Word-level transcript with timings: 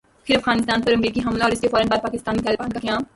پھر 0.25 0.35
افغانستان 0.35 0.81
پر 0.81 0.93
امریکی 0.93 1.21
حملہ 1.25 1.43
اور 1.43 1.51
اسکے 1.51 1.67
فورا 1.67 1.83
بعد 1.89 2.03
پاکستانی 2.03 2.41
طالبان 2.43 2.69
کا 2.69 2.79
قیام۔ 2.79 3.01